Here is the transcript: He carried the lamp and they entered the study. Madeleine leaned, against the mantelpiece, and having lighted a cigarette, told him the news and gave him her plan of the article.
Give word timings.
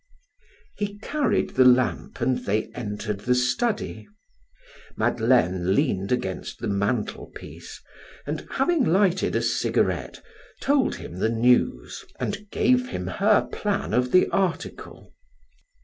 He 0.77 0.97
carried 0.97 1.51
the 1.51 1.63
lamp 1.63 2.21
and 2.21 2.43
they 2.43 2.71
entered 2.73 3.19
the 3.19 3.35
study. 3.35 4.07
Madeleine 4.97 5.75
leaned, 5.75 6.11
against 6.11 6.57
the 6.57 6.67
mantelpiece, 6.67 7.79
and 8.25 8.47
having 8.49 8.83
lighted 8.83 9.35
a 9.35 9.43
cigarette, 9.43 10.19
told 10.59 10.95
him 10.95 11.17
the 11.19 11.29
news 11.29 12.03
and 12.19 12.49
gave 12.49 12.87
him 12.89 13.05
her 13.05 13.45
plan 13.51 13.93
of 13.93 14.11
the 14.11 14.27
article. 14.29 15.13